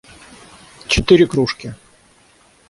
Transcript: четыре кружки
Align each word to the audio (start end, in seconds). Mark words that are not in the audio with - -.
четыре 0.87 1.27
кружки 1.27 1.75